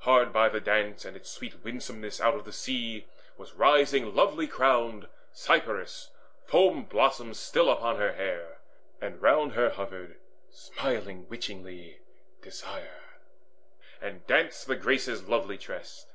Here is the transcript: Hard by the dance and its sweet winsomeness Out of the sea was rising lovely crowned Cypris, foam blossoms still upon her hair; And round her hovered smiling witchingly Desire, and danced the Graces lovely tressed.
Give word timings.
Hard 0.00 0.34
by 0.34 0.50
the 0.50 0.60
dance 0.60 1.06
and 1.06 1.16
its 1.16 1.30
sweet 1.30 1.64
winsomeness 1.64 2.20
Out 2.20 2.34
of 2.34 2.44
the 2.44 2.52
sea 2.52 3.06
was 3.38 3.54
rising 3.54 4.14
lovely 4.14 4.46
crowned 4.46 5.08
Cypris, 5.32 6.10
foam 6.44 6.84
blossoms 6.84 7.38
still 7.40 7.70
upon 7.70 7.96
her 7.96 8.12
hair; 8.12 8.58
And 9.00 9.22
round 9.22 9.52
her 9.52 9.70
hovered 9.70 10.18
smiling 10.50 11.24
witchingly 11.26 12.00
Desire, 12.42 13.00
and 13.98 14.26
danced 14.26 14.66
the 14.66 14.76
Graces 14.76 15.24
lovely 15.26 15.56
tressed. 15.56 16.06